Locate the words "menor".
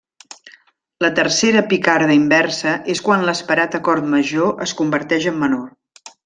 5.45-5.71